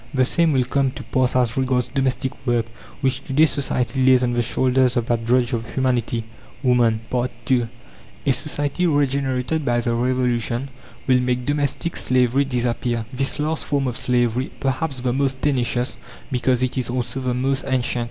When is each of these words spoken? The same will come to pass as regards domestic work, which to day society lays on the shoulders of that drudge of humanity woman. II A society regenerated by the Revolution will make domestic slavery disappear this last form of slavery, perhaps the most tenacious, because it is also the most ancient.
The 0.15 0.25
same 0.25 0.51
will 0.51 0.63
come 0.63 0.89
to 0.93 1.03
pass 1.03 1.35
as 1.35 1.55
regards 1.55 1.87
domestic 1.87 2.31
work, 2.47 2.65
which 3.01 3.23
to 3.25 3.33
day 3.33 3.45
society 3.45 4.03
lays 4.03 4.23
on 4.23 4.33
the 4.33 4.41
shoulders 4.41 4.97
of 4.97 5.05
that 5.05 5.25
drudge 5.27 5.53
of 5.53 5.75
humanity 5.75 6.23
woman. 6.63 7.01
II 7.51 7.67
A 8.25 8.31
society 8.33 8.87
regenerated 8.87 9.63
by 9.63 9.79
the 9.79 9.93
Revolution 9.93 10.69
will 11.05 11.19
make 11.19 11.45
domestic 11.45 11.95
slavery 11.97 12.45
disappear 12.45 13.05
this 13.13 13.37
last 13.37 13.63
form 13.65 13.85
of 13.87 13.95
slavery, 13.95 14.49
perhaps 14.59 15.01
the 15.01 15.13
most 15.13 15.39
tenacious, 15.43 15.97
because 16.31 16.63
it 16.63 16.79
is 16.79 16.89
also 16.89 17.19
the 17.19 17.35
most 17.35 17.63
ancient. 17.67 17.99